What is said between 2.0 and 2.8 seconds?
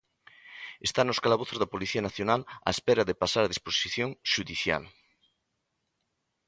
Nacional á